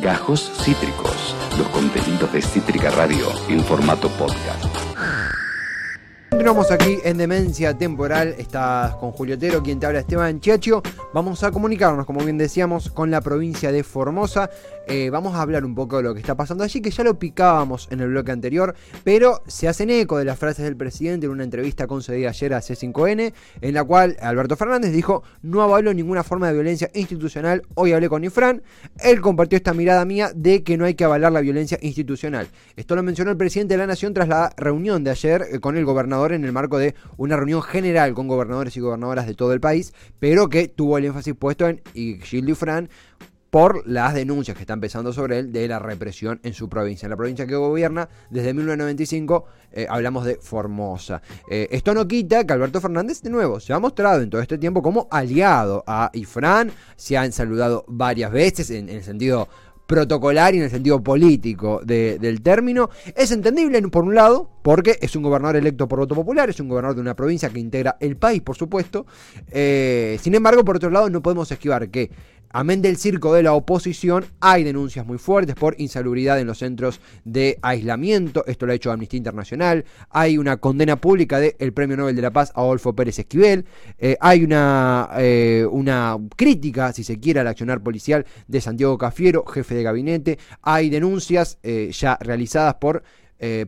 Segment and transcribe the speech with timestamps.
[0.00, 4.64] Gajos Cítricos, los contenidos de Cítrica Radio en formato podcast.
[6.30, 8.34] Continuamos aquí en Demencia Temporal.
[8.38, 10.82] Estás con Julio Otero, quien te habla Esteban Chiacho.
[11.12, 14.48] Vamos a comunicarnos, como bien decíamos, con la provincia de Formosa.
[14.86, 17.18] Eh, vamos a hablar un poco de lo que está pasando allí, que ya lo
[17.18, 21.32] picábamos en el bloque anterior, pero se hacen eco de las frases del presidente en
[21.32, 26.22] una entrevista concedida ayer a C5N, en la cual Alberto Fernández dijo: No avalo ninguna
[26.22, 27.62] forma de violencia institucional.
[27.74, 28.62] Hoy hablé con Ifran.
[29.00, 32.46] Él compartió esta mirada mía de que no hay que avalar la violencia institucional.
[32.76, 35.76] Esto lo mencionó el presidente de la Nación tras la reunión de ayer eh, con
[35.76, 39.52] el gobernador en el marco de una reunión general con gobernadores y gobernadoras de todo
[39.52, 42.88] el país, pero que tuvo el énfasis puesto en Gilles Fran
[43.50, 47.06] por las denuncias que están pesando sobre él de la represión en su provincia.
[47.06, 51.20] En la provincia que gobierna, desde 1995, eh, hablamos de Formosa.
[51.50, 54.56] Eh, esto no quita que Alberto Fernández, de nuevo, se ha mostrado en todo este
[54.56, 59.48] tiempo como aliado a Ifran, se han saludado varias veces en el sentido
[59.90, 62.90] protocolar y en el sentido político del término.
[63.16, 66.68] Es entendible, por un lado, porque es un gobernador electo por voto popular, es un
[66.68, 69.04] gobernador de una provincia que integra el país, por supuesto.
[69.50, 72.08] Eh, sin embargo, por otro lado, no podemos esquivar que
[72.52, 77.00] Amén del circo de la oposición, hay denuncias muy fuertes por insalubridad en los centros
[77.24, 78.44] de aislamiento.
[78.44, 79.84] Esto lo ha hecho Amnistía Internacional.
[80.10, 83.66] Hay una condena pública del Premio Nobel de la Paz a Adolfo Pérez Esquivel.
[83.98, 89.44] Eh, hay una, eh, una crítica, si se quiere, al accionar policial de Santiago Cafiero,
[89.46, 90.38] jefe de gabinete.
[90.60, 93.04] Hay denuncias eh, ya realizadas por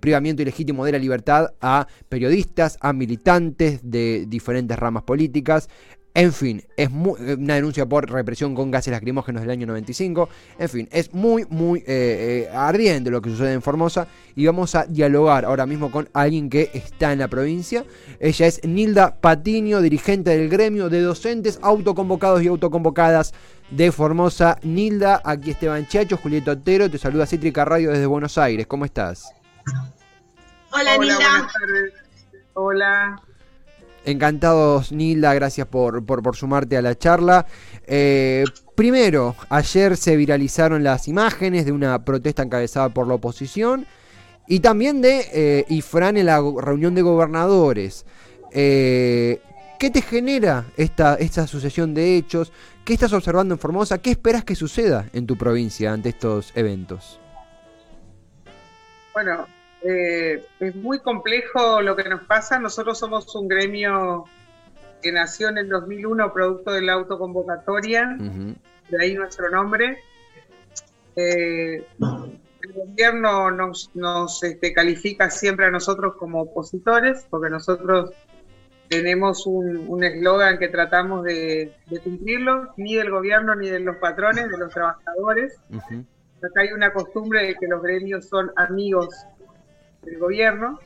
[0.00, 5.70] privamiento ilegítimo de la libertad a periodistas, a militantes de diferentes ramas políticas.
[6.14, 10.28] En fin, es una denuncia por represión con gases lacrimógenos del año 95.
[10.58, 14.06] En fin, es muy, muy eh, eh, ardiente lo que sucede en Formosa.
[14.36, 17.86] Y vamos a dialogar ahora mismo con alguien que está en la provincia.
[18.20, 23.32] Ella es Nilda Patiño, dirigente del gremio de docentes autoconvocados y autoconvocadas
[23.70, 24.58] de Formosa.
[24.62, 28.66] Nilda, aquí Esteban Chacho, Julieta Otero, te saluda Cítrica Radio desde Buenos Aires.
[28.66, 29.32] ¿Cómo estás?
[29.66, 29.94] Hola,
[30.72, 31.16] Hola Nilda.
[31.16, 31.94] Buenas tardes.
[32.52, 33.22] Hola.
[34.04, 37.46] Encantados, Nilda, gracias por, por, sumarte a la charla.
[37.86, 43.86] Eh, primero, ayer se viralizaron las imágenes de una protesta encabezada por la oposición
[44.48, 48.04] y también de eh, Ifran en la reunión de gobernadores.
[48.50, 49.40] Eh,
[49.78, 52.52] ¿Qué te genera esta, esta sucesión de hechos?
[52.84, 53.98] ¿Qué estás observando en Formosa?
[53.98, 57.20] ¿Qué esperas que suceda en tu provincia ante estos eventos?
[59.14, 59.46] Bueno,
[59.84, 62.58] eh, es muy complejo lo que nos pasa.
[62.58, 64.24] Nosotros somos un gremio
[65.02, 69.98] que nació en el 2001 producto de la autoconvocatoria, de ahí nuestro nombre.
[71.16, 71.84] Eh,
[72.62, 78.12] el gobierno nos, este, califica siempre a nosotros como opositores, porque nosotros
[78.88, 81.72] tenemos un eslogan que tratamos de,
[82.04, 85.58] cumplirlo, ni del gobierno ni de los patrones, de los trabajadores.
[85.70, 89.08] Acá hay una costumbre de que los gremios son amigos
[90.02, 90.80] del gobierno,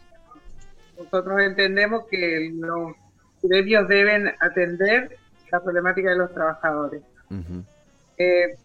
[0.98, 2.92] nosotros entendemos que los
[3.42, 5.16] gremios deben atender
[5.50, 7.02] la problemática de los trabajadores.
[8.18, 8.56] Eh,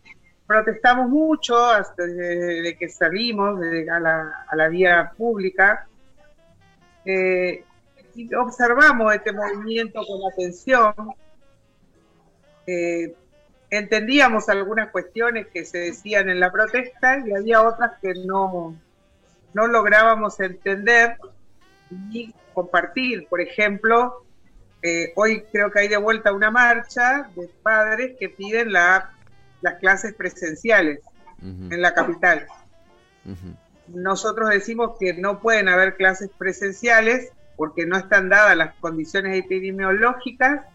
[0.48, 3.60] protestamos mucho hasta desde que salimos
[3.90, 4.00] a,
[4.56, 5.88] la, vía pública
[7.06, 7.64] eh,
[8.16, 10.94] y observamos este movimiento con atención.
[12.68, 13.16] Eh,
[13.70, 18.76] entendíamos algunas cuestiones que se decían en la protesta y había otras que no,
[19.54, 21.18] no lográbamos entender
[22.12, 23.28] y compartir.
[23.28, 24.26] Por ejemplo,
[24.82, 29.12] eh, hoy creo que hay de vuelta una marcha de padres que piden la,
[29.62, 31.00] las clases presenciales
[31.42, 32.46] en la capital.
[33.88, 40.66] Nosotros decimos que no pueden haber clases presenciales porque no están dadas las condiciones epidemiológicas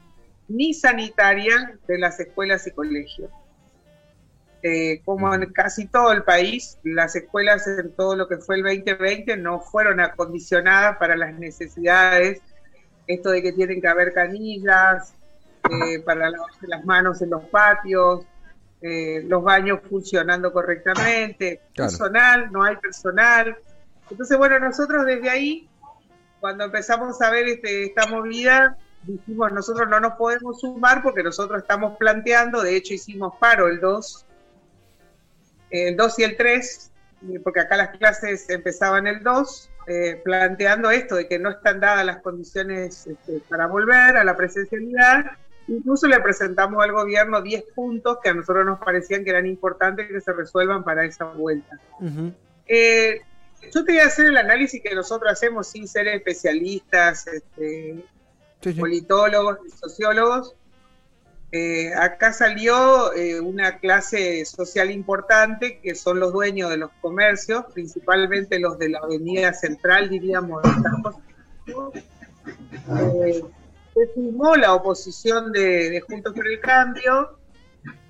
[0.49, 3.31] ni sanitarias de las escuelas y colegios.
[4.69, 8.65] Eh, como en casi todo el país, las escuelas en todo lo que fue el
[8.65, 12.43] 2020 no fueron acondicionadas para las necesidades,
[13.07, 15.15] esto de que tienen que haber canillas
[15.71, 18.25] eh, para lavarse las manos en los patios,
[18.83, 23.57] eh, los baños funcionando correctamente, personal, no hay personal.
[24.11, 25.69] Entonces, bueno, nosotros desde ahí,
[26.41, 31.63] cuando empezamos a ver este, esta movida, dijimos, nosotros no nos podemos sumar porque nosotros
[31.63, 34.26] estamos planteando, de hecho hicimos paro el 2
[35.71, 36.91] el 2 y el 3,
[37.43, 42.05] porque acá las clases empezaban el 2, eh, planteando esto de que no están dadas
[42.05, 45.25] las condiciones este, para volver a la presencialidad.
[45.69, 50.09] Incluso le presentamos al gobierno 10 puntos que a nosotros nos parecían que eran importantes
[50.09, 51.79] que se resuelvan para esa vuelta.
[52.67, 53.21] Eh,
[53.73, 58.05] yo te voy a hacer el análisis que nosotros hacemos sin ser especialistas, este,
[58.79, 60.55] politólogos, sociólogos.
[61.53, 67.65] Eh, acá salió eh, una clase social importante que son los dueños de los comercios,
[67.73, 70.63] principalmente los de la avenida central, diríamos.
[72.89, 73.45] Eh,
[73.95, 77.39] se firmó la oposición de, Juntos por el Cambio,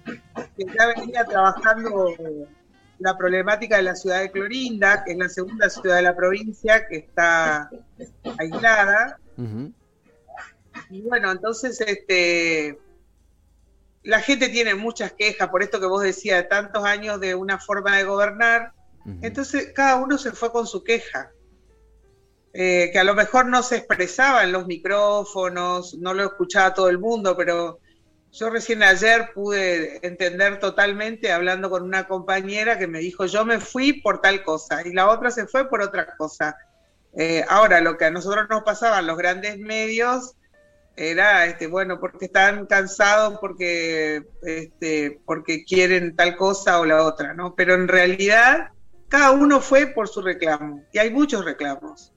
[0.05, 2.15] que ya venía trabajando
[2.99, 6.87] la problemática de la ciudad de Clorinda, que es la segunda ciudad de la provincia
[6.87, 7.71] que está
[8.39, 9.19] aislada.
[10.91, 12.79] Y bueno, entonces este
[14.07, 17.59] la gente tiene muchas quejas por esto que vos decías, de tantos años de una
[17.59, 18.73] forma de gobernar.
[19.21, 21.31] Entonces cada uno se fue con su queja.
[22.53, 26.89] Eh, que a lo mejor no se expresaba en los micrófonos, no lo escuchaba todo
[26.89, 27.81] el mundo, pero
[28.33, 33.61] yo recién ayer pude entender totalmente hablando con una compañera que me dijo, yo me
[33.61, 36.57] fui por tal cosa y la otra se fue por otra cosa.
[37.13, 40.36] Eh, ahora, lo que a nosotros nos pasaba en los grandes medios
[40.97, 47.35] era, este, bueno, porque están cansados, porque, este, porque quieren tal cosa o la otra,
[47.35, 47.55] ¿no?
[47.55, 48.71] Pero en realidad,
[49.09, 52.13] cada uno fue por su reclamo, y hay muchos reclamos.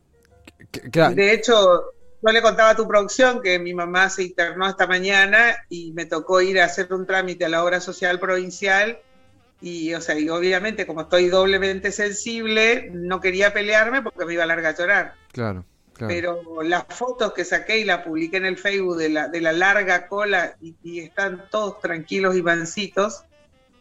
[0.72, 1.92] De hecho,
[2.22, 6.06] yo le contaba a tu producción que mi mamá se internó esta mañana y me
[6.06, 9.00] tocó ir a hacer un trámite a la obra social provincial
[9.62, 14.44] y, o sea, y obviamente como estoy doblemente sensible, no quería pelearme porque me iba
[14.44, 15.14] a largar a llorar.
[15.32, 15.66] Claro.
[16.08, 19.52] Pero las fotos que saqué y la publiqué en el Facebook de la, de la
[19.52, 23.24] larga cola y, están todos tranquilos y mancitos,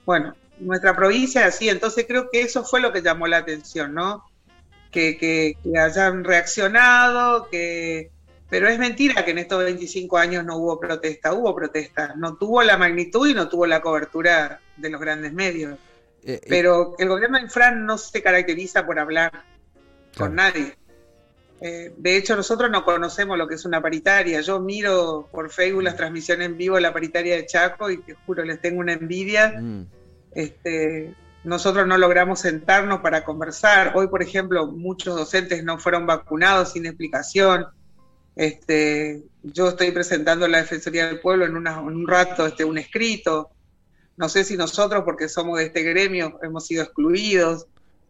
[0.04, 4.24] bueno, nuestra provincia así, entonces creo que eso fue lo que llamó la atención, ¿no?
[4.90, 8.10] Que, que, hayan reaccionado, que...
[8.50, 12.62] Pero es mentira que en estos 25 años no hubo protesta, hubo protesta, no tuvo
[12.62, 15.78] la magnitud y no tuvo la cobertura de los grandes medios.
[16.24, 19.44] Eh, eh, Pero el gobierno de Infran no se caracteriza por hablar
[20.16, 20.78] con nadie.
[21.60, 24.40] Eh, de hecho, nosotros no conocemos lo que es una paritaria.
[24.40, 28.14] Yo miro por Facebook las transmisiones en vivo de la paritaria de Chaco y te
[28.14, 29.54] juro, les tengo una envidia.
[29.60, 29.86] Mm.
[30.32, 31.14] Este,
[31.44, 33.92] nosotros no logramos sentarnos para conversar.
[33.96, 37.66] Hoy, por ejemplo, muchos docentes no fueron vacunados sin explicación.
[38.36, 43.50] Este, yo estoy presentando a la Defensoría del Pueblo en, un rato este, un escrito.
[44.16, 47.66] No sé si nosotros, porque somos de este gremio, hemos sido excluidos.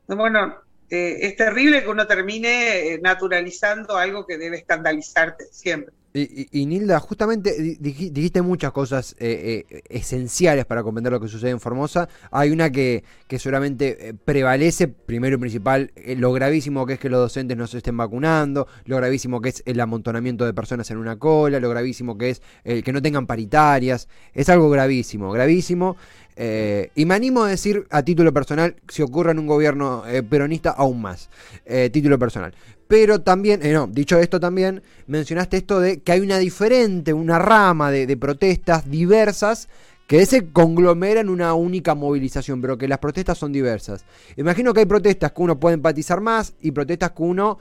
[0.06, 0.55] Bueno,
[0.90, 5.94] eh, es terrible que uno termine eh, naturalizando algo que debe escandalizarte siempre.
[6.14, 12.08] Y, Nilda, justamente dijiste muchas cosas eh, esenciales para comprender lo que sucede en Formosa.
[12.32, 17.20] Hay una que, que seguramente prevalece, primero y principal, lo gravísimo que es que los
[17.20, 21.19] docentes no se estén vacunando, lo gravísimo que es el amontonamiento de personas en una
[21.19, 24.08] cola, lo gravísimo que es el que no tengan paritarias.
[24.32, 25.96] Es algo gravísimo, gravísimo.
[26.40, 30.23] Eh, y me animo a decir a título personal, si ocurre en un gobierno eh,
[30.23, 31.29] peronista, aún más.
[31.67, 32.55] Eh, título personal.
[32.87, 37.90] Pero también, no, dicho esto también, mencionaste esto de que hay una diferente, una rama
[37.90, 39.69] de, protestas diversas
[40.06, 44.05] que se conglomera en una única movilización, pero que las protestas son diversas.
[44.37, 47.58] Imagino que hay protestas que uno puede empatizar más y protestas que uno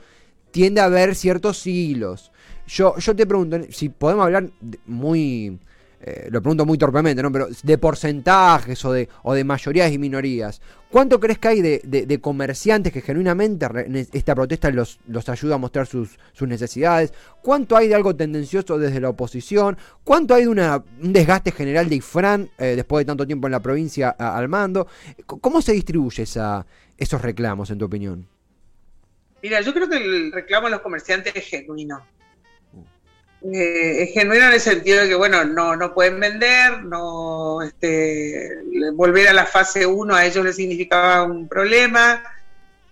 [0.52, 2.30] tiende a ver ciertos hilos.
[2.68, 4.48] Yo, yo te pregunto, si podemos hablar
[4.86, 5.58] muy
[6.00, 7.32] eh, lo pregunto muy torpemente, ¿no?
[7.32, 10.60] Pero de porcentajes o de, o de mayorías y minorías.
[10.90, 13.66] ¿Cuánto crees que hay de, comerciantes que genuinamente
[14.12, 17.12] esta protesta los, los ayuda a mostrar sus, necesidades?
[17.42, 19.76] ¿Cuánto hay de algo tendencioso desde la oposición?
[20.04, 23.52] ¿Cuánto hay de una, un desgaste general de IFRAN eh, después de tanto tiempo en
[23.52, 24.86] la provincia al mando?
[25.26, 26.64] ¿Cómo se distribuye esa,
[26.96, 28.26] esos reclamos, en tu opinión?
[29.42, 32.02] Mira, yo creo que el reclamo de los comerciantes es genuino
[33.42, 38.58] eh, es genuino en el sentido de que, bueno, no, no pueden vender, no este,
[38.94, 42.22] volver a la fase 1 a ellos les significaba un problema,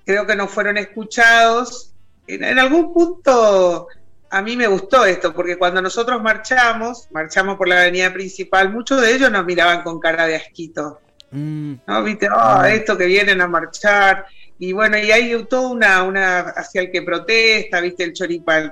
[0.05, 1.93] creo que no fueron escuchados.
[2.29, 3.89] En, algún punto
[4.31, 9.01] a mí me gustó esto, porque cuando nosotros marchamos, marchamos por la avenida principal, muchos
[9.01, 11.01] de ellos nos miraban con cara de asquito.
[11.33, 11.75] Mm.
[11.87, 12.03] ¿No?
[12.05, 14.27] Viste, oh, esto que vienen a marchar
[14.59, 18.13] y bueno, y hay toda una, una hacia el que protesta, viste, el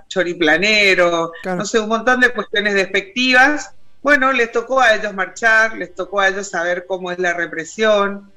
[0.09, 3.73] choriplanero, no sé, un montón de cuestiones despectivas.
[4.03, 8.31] Bueno, les tocó a ellos marchar, les tocó a ellos saber cómo es la represión.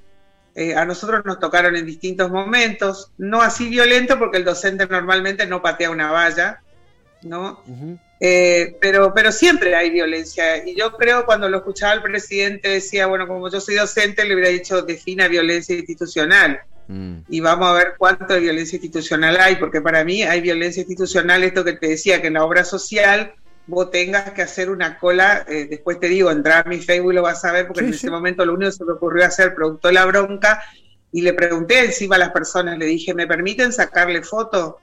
[0.55, 5.45] Eh, a nosotros nos tocaron en distintos momentos, no así violento porque el docente normalmente
[5.45, 6.61] no patea una valla,
[7.21, 7.63] ¿no?
[8.19, 10.65] Eh, pero, pero siempre hay violencia.
[10.65, 14.33] Y yo creo cuando lo escuchaba el presidente decía, bueno, como yo soy docente, le
[14.33, 16.59] hubiera dicho, defina violencia institucional.
[16.87, 17.19] Mm.
[17.27, 21.43] Y vamos a ver cuánto de violencia institucional hay, porque para mí hay violencia institucional,
[21.43, 23.33] esto que te decía, que en la obra social
[23.67, 27.15] vos tengas que hacer una cola, eh, después te digo, entrar a mi Facebook y
[27.15, 29.53] lo vas a ver, porque en ese momento lo único que se me ocurrió hacer,
[29.53, 30.63] producto la bronca,
[31.11, 34.75] y le pregunté encima a las personas, le dije, ¿me permiten sacarle fotos?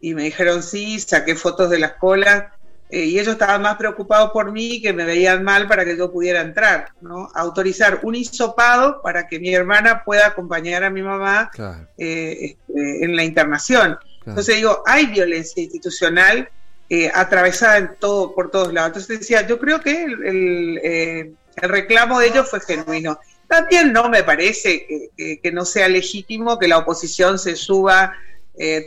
[0.00, 2.44] Y me dijeron sí, saqué fotos de las colas,
[2.90, 6.10] eh, y ellos estaban más preocupados por mí que me veían mal para que yo
[6.10, 7.28] pudiera entrar, ¿no?
[7.34, 11.50] Autorizar un hisopado para que mi hermana pueda acompañar a mi mamá
[11.98, 13.98] eh, este, en la internación.
[14.24, 16.48] Entonces digo, hay violencia institucional
[16.88, 18.88] eh, atravesada en todo, por todos lados.
[18.88, 23.18] Entonces decía, yo creo que el, el, reclamo de ellos fue genuino.
[23.48, 28.14] También no me parece que, que, no sea legítimo que la oposición se suba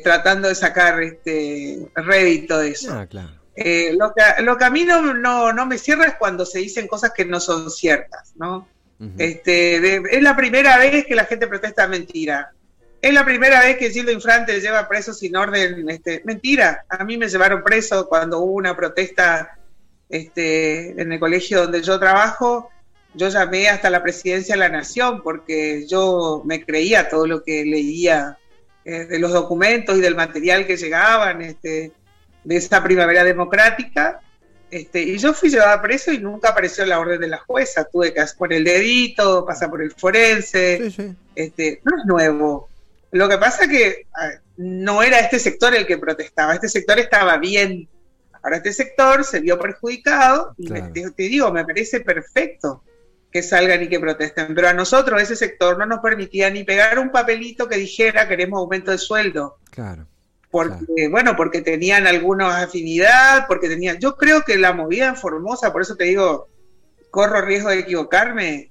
[0.03, 2.93] tratando de sacar este rédito de eso.
[2.93, 3.40] Ah, claro.
[3.55, 6.87] Eh, lo, que, lo, que, a mí no, no, me cierra es cuando se dicen
[6.87, 8.67] cosas que no son ciertas, ¿no?
[9.17, 12.51] este, es la primera vez que la gente protesta mentira.
[13.01, 15.89] Es la primera vez que Gildo Infrante lleva preso sin orden.
[15.89, 19.57] Este, mentira, a mí me llevaron preso cuando hubo una protesta
[20.07, 22.69] este, en el colegio donde yo trabajo.
[23.15, 27.65] Yo llamé hasta la presidencia de la Nación porque yo me creía todo lo que
[27.65, 28.37] leía
[28.85, 31.41] eh, de los documentos y del material que llegaban.
[31.41, 31.91] Este,
[32.43, 34.21] de esa primavera democrática.
[34.69, 37.83] Este, y yo fui llevada preso y nunca apareció la orden de la jueza.
[37.83, 41.15] Tuve que poner el dedito, pasar por el forense.
[41.35, 42.69] Este, no es nuevo.
[43.11, 44.07] Lo que pasa es que
[44.57, 46.53] no era este sector el que protestaba.
[46.53, 47.87] Este sector estaba bien.
[48.41, 52.83] Ahora este sector se vio perjudicado y te, digo, me parece perfecto
[53.29, 54.55] que salgan y que protesten.
[54.55, 58.59] Pero a nosotros ese sector no nos permitía ni pegar un papelito que dijera queremos
[58.59, 59.57] aumento de sueldo.
[59.69, 60.07] Claro
[60.51, 65.71] porque, bueno, porque tenían alguna afinidad, porque tenían, yo creo que la movida en Formosa,
[65.71, 66.49] por eso te digo,
[67.09, 68.69] corro riesgo de equivocarme,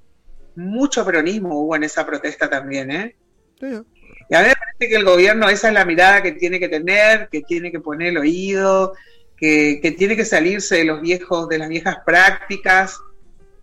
[0.57, 3.17] mucho peronismo hubo en esa protesta también, ¿eh?
[3.63, 6.69] Y a mí me parece que el gobierno, esa es la mirada que tiene que
[6.69, 8.93] tener, que tiene que poner el oído,
[9.37, 12.99] que, que tiene que salirse de los viejos, de las viejas prácticas.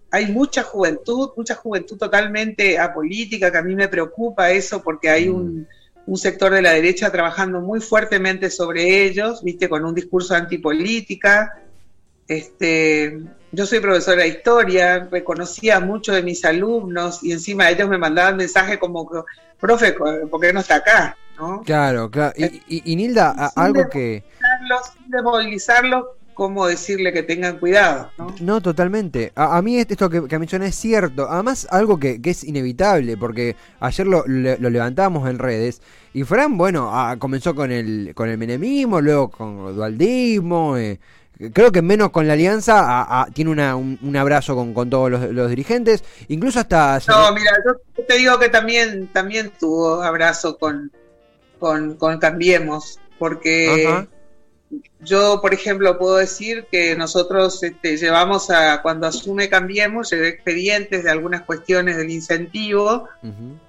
[0.10, 5.30] Hay mucha juventud, mucha juventud totalmente apolítica, que a mí me preocupa eso porque hay
[5.30, 5.68] mm un
[6.16, 11.60] sector de la derecha trabajando muy fuertemente sobre ellos, viste, con un discurso antipolítica.
[12.28, 13.20] Este,
[13.52, 18.38] yo soy profesora de historia, reconocía mucho de mis alumnos y encima ellos me mandaban
[18.38, 19.10] mensajes como,
[19.60, 21.18] profe, ¿por qué no está acá?
[21.38, 21.62] ¿no?
[21.64, 22.34] Claro, claro.
[22.38, 24.24] Y, Nilda, algo que...
[24.94, 26.06] Sin desmovilizarlos,
[26.38, 28.12] cómo decirle que tengan cuidado.
[28.20, 29.32] No, no totalmente.
[29.34, 31.27] A, mí esto que, que mencioné es cierto.
[31.27, 35.82] Además, algo que, es inevitable, porque ayer lo, lo, levantamos en redes.
[36.13, 40.77] Y Fran, bueno, comenzó con el, con el menemismo, luego con el dualdismo.
[40.77, 41.00] Eh,
[41.53, 46.03] creo que menos con la alianza tiene una, un, abrazo con, con todos los, dirigentes.
[46.27, 47.00] Incluso hasta...
[47.08, 50.91] No, mira, yo te digo que también, también tuvo abrazo con,
[51.58, 53.00] con, con Cambiemos.
[53.17, 54.08] Porque...
[55.00, 61.04] Yo, por ejemplo, puedo decir que nosotros este, llevamos a, cuando asume Cambiemos, llevé expedientes
[61.04, 63.08] de algunas cuestiones del incentivo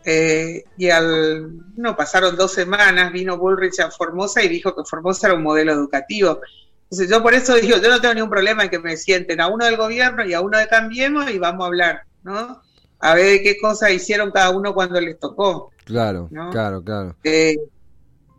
[0.04, 5.28] eh, y al, no, pasaron dos semanas, vino Bullrich a Formosa y dijo que Formosa
[5.28, 6.40] era un modelo educativo.
[6.84, 9.48] Entonces yo por eso digo, yo no tengo ningún problema en que me sienten a
[9.48, 12.62] uno del gobierno y a uno de Cambiemos y vamos a hablar, ¿no?
[12.98, 15.70] A ver qué cosas hicieron cada uno cuando les tocó.
[15.84, 17.14] Claro, claro, claro.
[17.22, 17.56] Eh,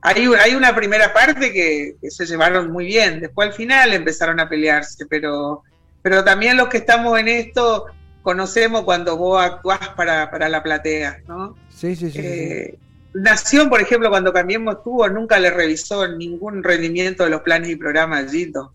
[0.02, 4.48] hay, hay una primera parte que, se llevaron muy bien, después al final empezaron a
[4.48, 5.64] pelearse, pero,
[6.02, 7.86] pero también los que estamos en esto
[8.22, 11.56] conocemos cuando vos actuás para, para la platea, ¿no?
[11.70, 12.78] Sí, sí, sí, eh,
[13.14, 17.76] Nación, por ejemplo, cuando Cambiemos estuvo, nunca le revisó ningún rendimiento de los planes y
[17.76, 18.74] programas de Gito.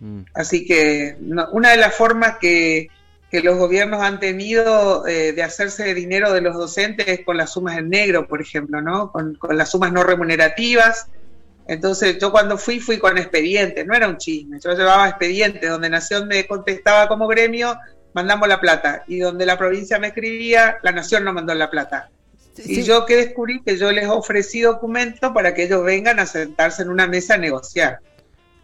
[0.00, 0.20] Mm.
[0.34, 1.16] Así que
[1.50, 2.88] una de las formas que,
[3.32, 7.78] que los gobiernos han tenido eh, de hacerse dinero de los docentes con las sumas
[7.78, 9.10] en negro, por ejemplo, ¿no?
[9.10, 11.06] Con, las sumas no remunerativas.
[11.66, 15.88] Entonces, yo cuando fui, fui con expedientes, no era un chisme, yo llevaba expedientes donde
[15.88, 17.78] Nación me contestaba como gremio,
[18.12, 22.10] mandamos la plata, y donde la provincia me escribía, la Nación no mandó la plata.
[22.58, 26.82] Y yo que descubrí que yo les ofrecí documentos para que ellos vengan a sentarse
[26.82, 28.00] en una mesa a negociar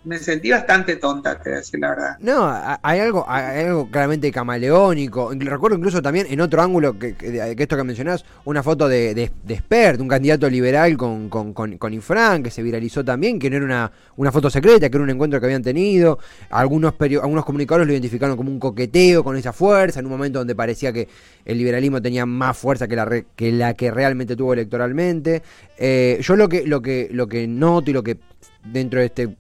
[0.09, 2.17] me sentí bastante tonta, te voy a decir la verdad.
[2.21, 2.51] No,
[2.83, 5.33] hay algo, hay algo claramente camaleónico.
[5.35, 9.31] Recuerdo incluso también en otro ángulo que, que, esto que mencionás, una foto de, de,
[9.45, 13.67] de un candidato liberal con, con, con, Infran, que se viralizó también, que no era
[13.67, 16.19] una, una foto secreta, que era un encuentro que habían tenido.
[16.49, 20.55] Algunos, algunos comunicadores lo identificaron como un coqueteo con esa fuerza, en un momento donde
[20.55, 21.07] parecía que
[21.45, 25.43] el liberalismo tenía más fuerza que la, que, la que realmente tuvo electoralmente.
[25.77, 28.17] Eh, yo lo que, lo, que, lo que noto y lo que
[28.65, 29.37] dentro de este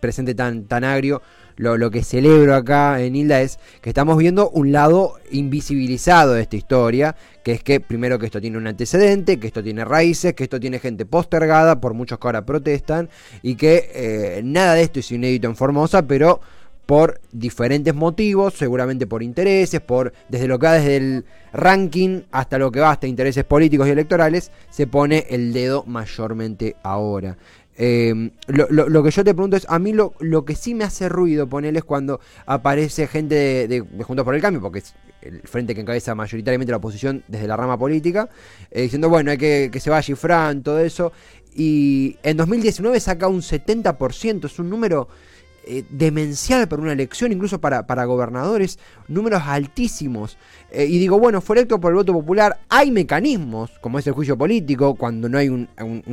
[0.00, 1.22] presente tan, tan agrio,
[1.56, 6.42] lo, lo, que celebro acá en Hilda es que estamos viendo un lado invisibilizado de
[6.42, 10.34] esta historia, que es que primero que esto tiene un antecedente, que esto tiene raíces,
[10.34, 13.08] que esto tiene gente postergada por muchos que ahora protestan
[13.42, 16.40] y que eh, nada de esto es inédito en Formosa, pero
[16.88, 22.56] por diferentes motivos, seguramente por intereses, por desde lo que va desde el ranking hasta
[22.56, 27.36] lo que va hasta intereses políticos y electorales, se pone el dedo mayormente ahora.
[27.80, 31.08] Eh, lo, que yo te pregunto es, a mí lo, lo que sí me hace
[31.08, 35.82] ruido, ponerles cuando aparece gente de, Juntos por el Cambio, porque es el frente que
[35.82, 38.28] encabeza mayoritariamente la oposición desde la rama política,
[38.72, 41.12] eh, diciendo, bueno, hay que que se vaya Fran, todo eso.
[41.54, 45.08] Y en 2019 saca un 70%, es un número
[45.70, 50.38] eh, demencial para una elección, incluso para, para gobernadores, números altísimos.
[50.70, 54.14] Eh, y digo, bueno, fue electo por el voto popular, hay mecanismos, como es el
[54.14, 55.68] juicio político, cuando no hay un,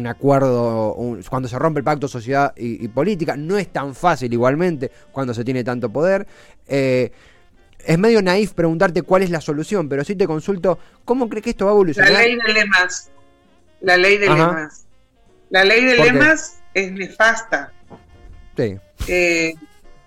[0.08, 0.94] acuerdo,
[1.30, 5.46] cuando se rompe el pacto sociedad y, política, no es tan fácil igualmente cuando se
[5.46, 6.28] tiene tanto poder.
[6.68, 7.14] Eh,
[7.80, 11.50] es medio naif preguntarte cuál es la solución, pero sí te consulto, ¿cómo crees que
[11.52, 12.12] esto va a evolucionar?
[12.12, 13.10] La ley de lemas.
[13.80, 14.86] La ley de lemas.
[15.50, 17.72] La ley de lemas es nefasta.
[19.08, 19.54] Eh,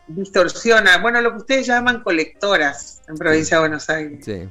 [0.06, 4.24] distorsiona, bueno, lo que ustedes llaman colectoras en provincia de Buenos Aires.
[4.24, 4.48] Sí.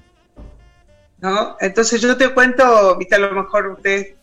[1.19, 1.57] ¿No?
[1.59, 4.13] Entonces yo te cuento, viste, a lo mejor ustedes,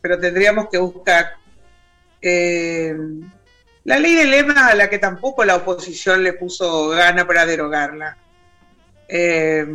[0.00, 1.34] pero tendríamos que buscar.
[2.22, 2.96] Eh,
[3.84, 8.16] la ley de lema a la que tampoco la oposición le puso gana para derogarla.
[9.08, 9.66] Eh,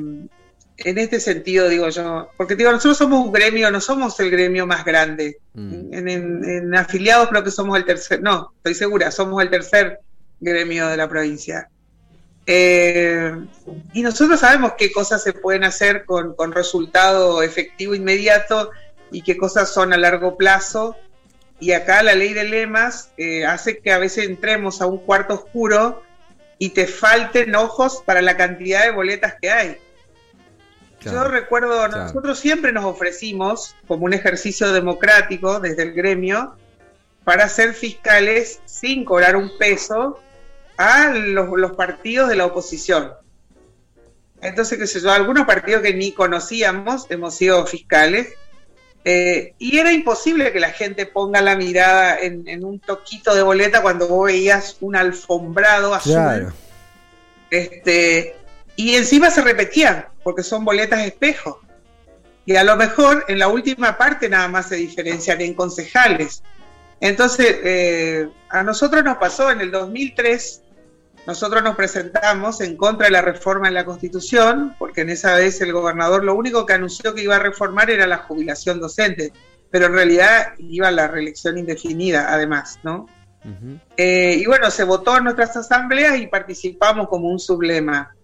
[0.77, 4.67] en este sentido, digo yo, porque digo, nosotros somos un gremio, no somos el gremio
[4.67, 5.37] más grande.
[5.53, 5.93] Mm.
[5.93, 9.99] En, afiliados creo que somos el tercer, no, estoy segura, somos el tercer
[10.39, 11.69] gremio de la provincia.
[12.47, 13.33] Eh,
[13.93, 18.69] y nosotros sabemos qué cosas se pueden hacer con, resultado efectivo inmediato
[19.11, 20.95] y qué cosas son a largo plazo.
[21.59, 25.35] Y acá la ley de lemas eh, hace que a veces entremos a un cuarto
[25.35, 26.03] oscuro
[26.59, 29.77] y te falten ojos para la cantidad de boletas que hay.
[31.05, 36.55] Yo recuerdo, nosotros siempre nos ofrecimos como un ejercicio democrático desde el gremio
[37.23, 40.19] para ser fiscales sin cobrar un peso
[40.77, 43.13] a los, partidos de la oposición.
[44.41, 48.33] Entonces, qué sé yo, algunos partidos que ni conocíamos hemos sido fiscales
[49.03, 53.81] eh, y era imposible que la gente ponga la mirada en, un toquito de boleta
[53.81, 56.51] cuando vos veías un alfombrado azul.
[57.51, 58.35] Este,
[58.75, 61.61] y encima se repetían, porque son boletas espejo.
[62.45, 66.43] Y a lo mejor en la última parte nada más se diferencian en concejales.
[66.99, 70.61] Entonces, eh, a nosotros nos pasó en el 2003,
[71.27, 75.59] nosotros nos presentamos en contra de la reforma en la Constitución, porque en esa vez
[75.61, 79.33] el gobernador lo único que anunció que iba a reformar era la jubilación docente,
[79.71, 83.07] pero en realidad iba a la reelección indefinida, además, ¿no?
[83.97, 88.14] Eh, y bueno, se votó en nuestras asambleas y participamos como un sublema.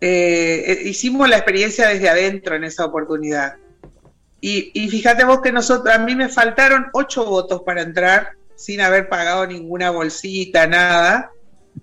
[0.00, 3.56] Eh, eh, hicimos la experiencia desde adentro en esa oportunidad.
[4.42, 9.06] Y, fíjate vos que nosotros, a mí me faltaron ocho votos para entrar sin haber
[9.10, 11.30] pagado ninguna bolsita, nada,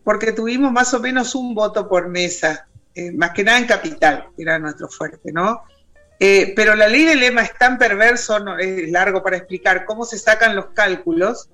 [0.03, 4.29] porque tuvimos más o menos un voto por mesa, eh, más que nada en capital,
[4.39, 5.61] era nuestro fuerte, ¿no?
[6.19, 10.17] pero la ley del lema es tan perverso, no, es largo para explicar cómo se
[10.17, 11.51] sacan los cálculos,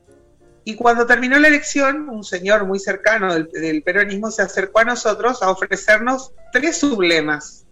[0.65, 5.41] y cuando terminó la elección, un señor muy cercano del, peronismo se acercó a nosotros
[5.41, 7.65] a ofrecernos tres sublemas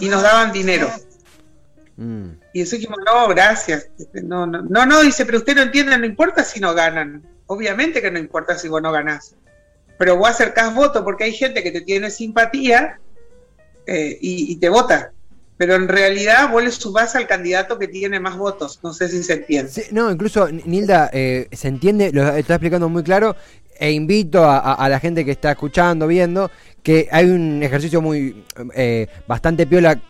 [0.00, 0.88] y nos daban dinero.
[1.96, 2.30] Mm.
[2.52, 3.88] Y eso dijimos, no, gracias.
[4.12, 7.26] No, no, no, no, dice, pero usted no entiende, no importa si no ganan.
[7.46, 9.34] Obviamente que no importa si vos no ganás.
[9.98, 13.00] Pero vos acercás voto porque hay gente que te tiene simpatía
[13.86, 15.12] eh, y, y te vota
[15.58, 18.78] pero en realidad vos le subás al candidato que tiene más votos.
[18.82, 19.70] No sé si se entiende.
[19.90, 23.36] no, incluso Nilda, eh, se entiende, lo está explicando muy claro,
[23.78, 26.50] e invito a, la gente que está escuchando, viendo,
[26.82, 28.44] que hay un ejercicio muy
[28.74, 30.00] eh, bastante piola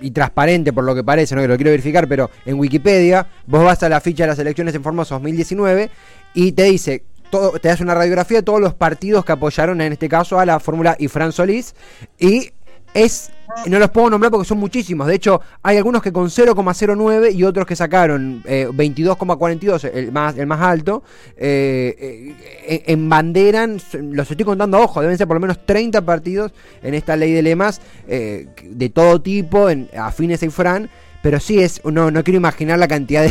[0.00, 3.64] y transparente por lo que parece, no que lo quiero verificar, pero en Wikipedia vos
[3.64, 5.90] vas a la ficha de las elecciones en Formosa 2019
[6.34, 9.92] y te dice todo, te das una radiografía de todos los partidos que apoyaron en
[9.92, 11.74] este caso a la fórmula y Fran Solís
[12.18, 12.50] y
[12.92, 13.30] es
[13.66, 15.06] no los puedo nombrar porque son muchísimos.
[15.06, 20.36] De hecho, hay algunos que con 0,09 y otros que sacaron 22,42, eh, el más,
[20.36, 21.02] el más alto,
[21.36, 22.34] eh,
[22.66, 23.80] eh, en banderan,
[24.12, 27.42] los estoy contando ojo, deben ser por lo menos 30 partidos en esta ley de
[27.42, 30.90] lemas de todo tipo, en, afines a Fran
[31.26, 33.26] pero sí es, no, no quiero imaginar la cantidad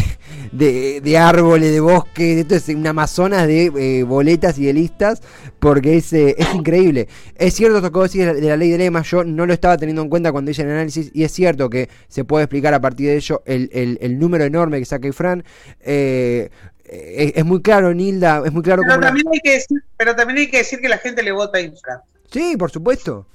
[0.51, 4.73] de, de, árboles, de bosques, de esto es una Amazonas de eh, boletas y de
[4.73, 5.21] listas,
[5.59, 7.07] porque es, eh, es increíble.
[7.37, 10.09] Es cierto vos decís de la, ley de lemas, yo no lo estaba teniendo en
[10.09, 13.15] cuenta cuando hice el análisis, y es cierto que se puede explicar a partir de
[13.15, 15.45] ello el, el, número enorme que saca Fran.
[15.79, 16.49] Eh,
[16.83, 18.81] es, muy claro, Nilda, es muy claro.
[18.85, 21.59] Pero, también hay que decir, pero también hay que decir que la gente le vota
[21.59, 21.99] a Infran.
[22.29, 23.25] Sí, por supuesto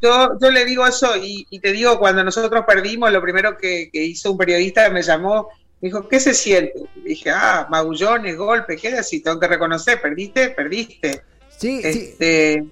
[0.00, 4.32] yo, yo le digo eso y, te digo, cuando nosotros perdimos, lo primero que, hizo
[4.32, 5.48] un periodista me llamó,
[5.80, 6.74] me dijo, ¿qué se siente?
[7.04, 9.22] dije, ah, magullones, golpes, ¿qué así?
[9.22, 11.22] Tengo que reconocer, perdiste, perdiste.
[11.56, 12.64] Sí, este,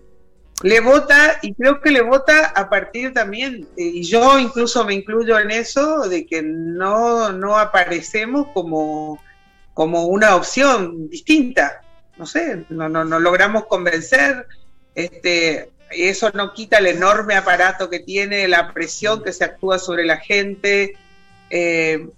[0.62, 5.38] Le vota, y creo que le vota a partir también, y yo incluso me incluyo
[5.38, 9.20] en eso, de que no, no aparecemos como
[9.78, 11.82] como una opción distinta.
[12.16, 14.44] No sé, no, no, no logramos convencer.
[14.92, 20.04] Este, eso no quita el enorme aparato que tiene, la presión que se actúa sobre
[20.04, 20.96] la gente.
[21.50, 22.08] Eh,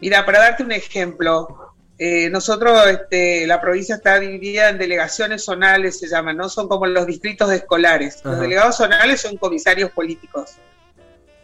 [0.00, 5.98] mira, para darte un ejemplo, eh, nosotros, este, la provincia está dividida en delegaciones zonales,
[5.98, 6.48] se llaman, ¿no?
[6.48, 8.20] Son como los distritos escolares.
[8.24, 10.52] Los delegados zonales son comisarios políticos.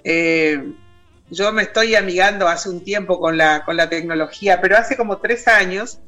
[0.02, 0.72] Eh,
[1.28, 5.18] yo me estoy amigando hace un tiempo con la, con la tecnología, pero hace como
[5.18, 5.98] tres años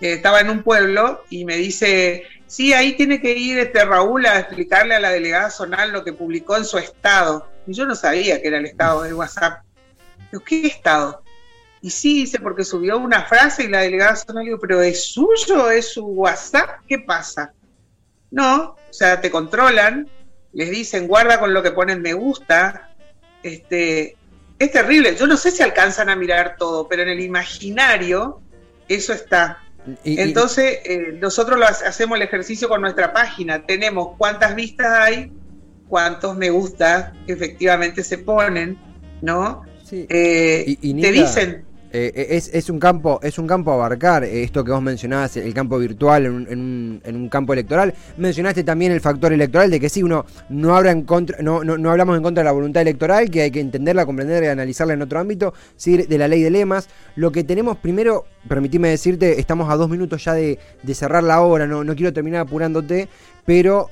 [0.00, 4.40] estaba en un pueblo y me dice, sí, ahí tiene que ir este Raúl a
[4.40, 7.48] explicarle a la delegada zonal lo que publicó en su estado.
[7.66, 9.62] Y yo no sabía que era el estado de WhatsApp.
[10.44, 11.22] ¿qué estado?
[11.80, 15.70] Y sí, dice, porque subió una frase y la delegada zonal digo, pero ¿es suyo?
[15.70, 16.80] ¿Es su WhatsApp?
[16.88, 17.52] ¿Qué pasa?
[18.30, 20.08] No, o sea, te controlan,
[20.52, 22.90] les dicen, guarda con lo que ponen me gusta,
[23.42, 24.16] este,
[24.58, 25.16] es terrible.
[25.16, 28.42] Yo no sé si alcanzan a mirar todo, pero en el imaginario
[28.88, 29.62] eso está.
[30.04, 33.64] Entonces, eh, nosotros lo hacemos el ejercicio con nuestra página.
[33.64, 35.32] Tenemos cuántas vistas hay,
[35.88, 38.78] cuántos me gusta efectivamente se ponen,
[39.22, 39.62] ¿no?
[39.84, 40.06] Sí.
[40.08, 44.44] Eh, te dicen, eh, eh, es, es, un campo es un campo a abarcar eh,
[44.44, 47.92] esto que vos mencionabas el campo virtual en un, en, un, campo electoral.
[48.16, 51.90] Mencionaste también el factor electoral de que sí uno no habla en contra no, no,
[51.90, 55.02] hablamos en contra de la voluntad electoral que hay que entenderla comprenderla y analizarla en
[55.02, 56.88] otro ámbito sí de la ley de lemas.
[57.16, 60.60] Lo que tenemos primero permitime decirte estamos a dos minutos ya de,
[60.94, 63.08] cerrar la hora no, no quiero terminar apurándote
[63.44, 63.90] pero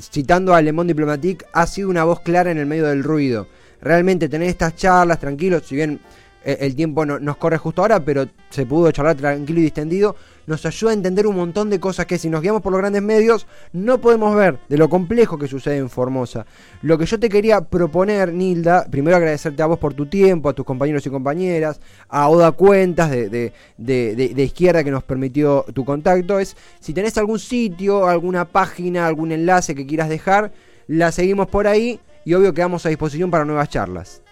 [0.00, 3.46] citando a Le Monde Diplomatique ha sido una voz clara en el medio del ruido.
[3.80, 6.00] Realmente tener estas charlas tranquilos si bien eh,
[6.46, 10.14] el tiempo no, nos corre justo ahora, pero se pudo charlar tranquilo y distendido,
[10.46, 13.02] nos ayuda a entender un montón de cosas que si nos guiamos por los grandes
[13.02, 16.46] medios no podemos ver de lo complejo que sucede en Formosa.
[16.82, 20.52] Lo que yo te quería proponer, Nilda, primero agradecerte a vos por tu tiempo, a
[20.52, 25.64] tus compañeros y compañeras, a Oda Cuentas de, de, de, de Izquierda que nos permitió
[25.74, 30.52] tu contacto, es si tenés algún sitio, alguna página, algún enlace que quieras dejar,
[30.86, 34.22] la seguimos por ahí y obvio quedamos a disposición para nuevas charlas.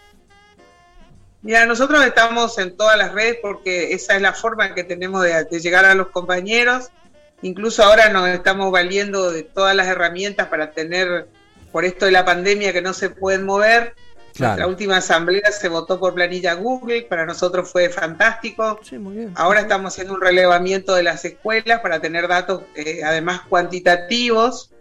[1.44, 5.60] Mira, nosotros estamos en todas las redes porque esa es la forma que tenemos de,
[5.60, 6.88] llegar a los compañeros.
[7.42, 11.28] Incluso ahora nos estamos valiendo de todas las herramientas para tener,
[11.70, 13.94] por esto de la pandemia, que no se pueden mover.
[14.38, 18.80] La última asamblea se votó por planilla Google, para nosotros fue fantástico.
[19.34, 24.73] Ahora estamos haciendo un relevamiento de las escuelas para tener datos eh, además cuantitativos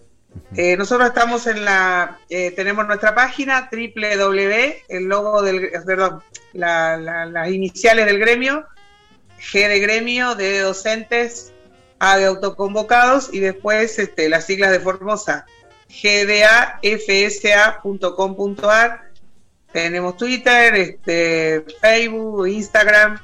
[0.55, 6.21] eh, nosotros estamos en la, eh, tenemos nuestra página www, el logo del, perdón,
[6.53, 8.67] las iniciales del gremio,
[9.39, 11.51] G de gremio, D de docentes,
[11.97, 15.47] A de autoconvocados y después este, las siglas de Formosa,
[15.89, 16.83] gdafsa.com.ar.
[19.71, 23.19] Tenemos Twitter, este, Facebook, Instagram.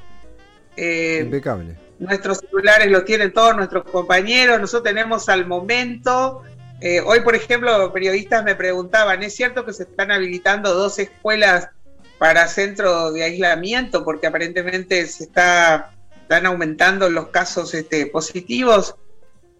[0.75, 1.77] Eh, Impecable.
[1.99, 4.59] Nuestros celulares lo tienen todos nuestros compañeros.
[4.59, 6.41] Nosotros tenemos al momento
[6.81, 11.69] eh, hoy, por ejemplo, periodistas me preguntaban, ¿es cierto que se están habilitando dos escuelas
[12.17, 18.95] para centro de aislamiento porque aparentemente se está, están aumentando los casos este, positivos?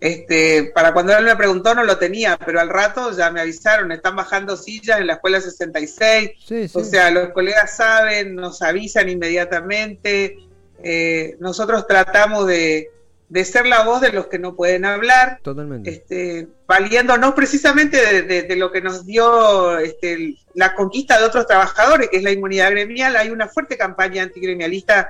[0.01, 3.91] Este, para cuando él me preguntó no lo tenía, pero al rato ya me avisaron,
[3.91, 10.38] están bajando sillas en la escuela 66, o sea, los colegas saben, nos avisan inmediatamente,
[10.82, 12.89] eh, nosotros tratamos de,
[13.30, 15.39] de ser la voz de los que no pueden hablar.
[15.44, 15.89] Totalmente.
[15.89, 22.18] Este, valiéndonos precisamente de, lo que nos dio este, la conquista de otros trabajadores, que
[22.18, 23.15] es la inmunidad gremial.
[23.15, 25.10] Hay una fuerte campaña antigremialista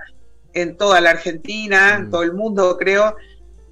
[0.54, 2.12] en toda la Argentina, en mm.
[2.12, 3.16] todo el mundo, creo.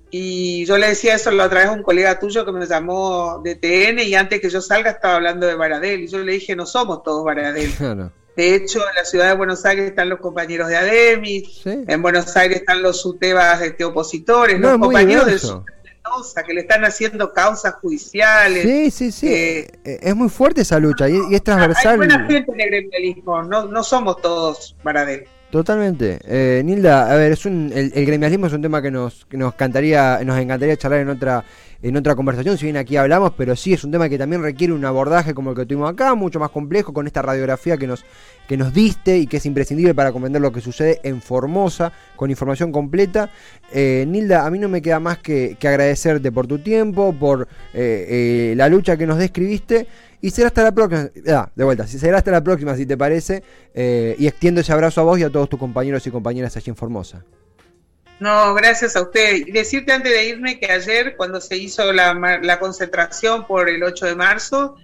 [0.09, 3.41] Y yo le decía eso la otra vez a un colega tuyo que me llamó
[3.43, 6.01] de TN y antes que yo salga estaba hablando de Baradel.
[6.01, 7.71] Y yo le dije, no somos todos Baradel.
[8.37, 12.37] De hecho, en la ciudad de Buenos Aires están los compañeros de ADEMIS, en Buenos
[12.37, 15.39] Aires están los SUTEBAS este, opositores, los compañeros del
[15.83, 18.61] Mendoza que le están haciendo causas judiciales.
[18.61, 19.27] Sí, sí, sí.
[19.27, 21.93] Eh, eh, es muy fuerte esa lucha y, es transversal.
[21.93, 25.07] Hay buena gente en el gremialismo, no, no somos todos para
[25.49, 26.19] Totalmente.
[26.25, 29.37] Eh, Nilda, a ver, es un, el, el, gremialismo es un tema que nos, que
[29.37, 31.43] nos, cantaría, nos encantaría charlar en otra
[31.81, 34.73] en otra conversación, si bien aquí hablamos, pero sí es un tema que también requiere
[34.73, 38.03] un abordaje como el que tuvimos acá, mucho más complejo, con esta radiografía que nos,
[38.47, 42.29] que nos diste y que es imprescindible para comprender lo que sucede en Formosa, con
[42.29, 43.29] información completa.
[43.71, 48.51] Eh, Nilda, a mí no me queda más que, agradecerte por tu tiempo, por eh,
[48.53, 49.87] eh, la lucha que nos describiste.
[50.19, 53.43] Y será hasta la próxima, ah, de vuelta, será hasta la próxima si te parece,
[53.75, 56.75] y extiendo ese abrazo a vos y a todos tus compañeros y compañeras allí en
[56.75, 57.23] Formosa.
[58.19, 59.47] No, gracias a usted.
[59.47, 64.07] Y decirte antes de irme que ayer, cuando se hizo la, concentración por el 8
[64.07, 64.75] de marzo,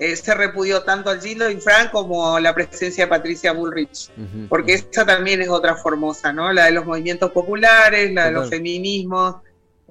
[0.00, 4.10] eh, se repudió tanto al Gildo Infran como la presencia de Patricia Bullrich,
[4.48, 6.52] porque esa también es otra Formosa, ¿no?
[6.52, 9.36] La de los movimientos populares, la de los feminismos,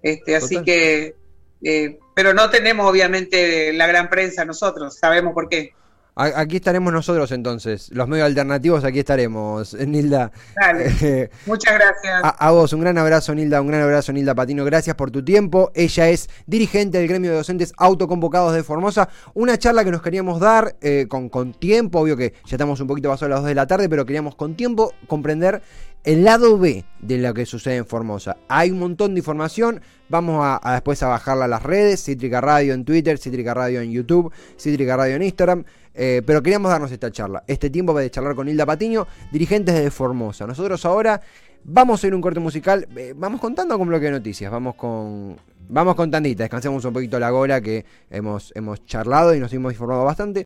[0.01, 1.15] este, así que,
[1.63, 5.73] eh, pero no tenemos obviamente la gran prensa nosotros, sabemos por qué.
[6.15, 10.31] Aquí estaremos nosotros entonces, los medios alternativos, aquí estaremos, Nilda.
[10.59, 12.21] Dale, muchas gracias.
[12.21, 15.71] A, vos, un gran abrazo, Nilda, un gran abrazo, Nilda Patino, gracias por tu tiempo.
[15.73, 19.07] Ella es dirigente del gremio de docentes autoconvocados de Formosa.
[19.33, 22.87] Una charla que nos queríamos dar eh, con, con tiempo, obvio que ya estamos un
[22.87, 25.61] poquito pasados a las 2 de la tarde, pero queríamos con tiempo comprender
[26.03, 28.37] el lado B de lo que sucede en Formosa.
[28.47, 29.81] Hay un montón de información.
[30.07, 32.03] Vamos a, después a bajarla a las redes.
[32.03, 35.65] Cítrica Radio en Twitter, Cítrica Radio en YouTube, Cítrica Radio en Instagram.
[35.93, 37.43] Eh, pero queríamos darnos esta charla.
[37.47, 40.47] Este tiempo de charlar con Hilda Patiño, dirigentes de Formosa.
[40.47, 41.21] Nosotros ahora
[41.63, 42.87] vamos a ir un corte musical.
[42.95, 44.51] Eh, vamos contando con bloque de noticias.
[44.51, 45.37] Vamos con.
[45.67, 46.43] Vamos con tandita.
[46.43, 50.45] Descansemos un poquito la gola que hemos, hemos charlado y nos hemos informado bastante.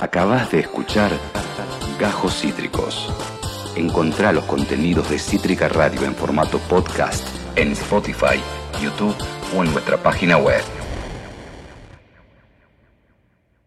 [0.00, 1.10] Acabas de escuchar
[1.98, 3.12] Gajos Cítricos.
[3.76, 8.40] Encontrá los contenidos de Cítrica Radio en formato podcast en Spotify,
[8.80, 9.16] YouTube
[9.56, 10.79] o en nuestra página web.